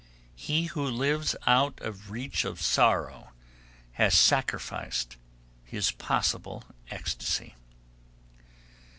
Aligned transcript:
He 0.35 0.63
who 0.65 0.83
lives 0.83 1.35
out 1.45 1.79
of 1.79 2.09
reach 2.09 2.43
of 2.43 2.59
sorrow 2.59 3.33
has 3.91 4.17
sacrificed 4.17 5.15
his 5.63 5.91
possible 5.91 6.63
ecstasy. 6.89 7.53